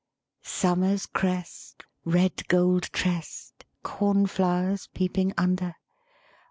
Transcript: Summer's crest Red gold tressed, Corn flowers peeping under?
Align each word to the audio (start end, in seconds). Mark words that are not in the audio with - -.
Summer's 0.41 1.05
crest 1.05 1.83
Red 2.05 2.47
gold 2.47 2.85
tressed, 2.91 3.65
Corn 3.83 4.25
flowers 4.25 4.89
peeping 4.95 5.31
under? 5.37 5.75